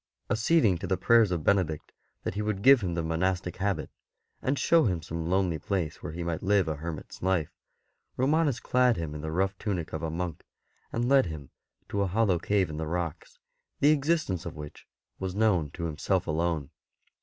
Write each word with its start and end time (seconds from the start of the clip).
Acceding 0.31 0.79
to 0.79 0.87
the 0.87 0.97
prayers 0.97 1.29
of 1.29 1.43
Benedict 1.43 1.91
that 2.23 2.33
he 2.33 2.41
v/ould 2.41 2.63
give 2.63 2.81
him 2.81 2.95
the 2.95 3.03
monastic 3.03 3.57
habit, 3.57 3.91
and 4.41 4.57
show 4.57 4.85
him 4.85 5.03
some 5.03 5.27
lonely 5.29 5.59
place 5.59 6.01
where 6.01 6.11
he 6.11 6.23
might 6.23 6.41
live 6.41 6.67
a 6.67 6.77
hermit's 6.77 7.21
life, 7.21 7.51
Romanus 8.17 8.59
clad 8.59 8.97
him 8.97 9.13
in 9.13 9.21
the 9.21 9.29
rough 9.31 9.55
tunic 9.59 9.93
of 9.93 10.01
a 10.01 10.09
monk, 10.09 10.43
and 10.91 11.07
led 11.07 11.27
him 11.27 11.51
to 11.89 12.01
a 12.01 12.07
hollow 12.07 12.39
cave 12.39 12.71
in 12.71 12.77
the 12.77 12.87
rocks, 12.87 13.37
the 13.79 13.91
existence 13.91 14.43
of 14.43 14.55
which 14.55 14.87
was 15.19 15.35
known 15.35 15.69
to 15.69 15.85
him 15.85 15.99
self 15.99 16.25
alone. 16.25 16.71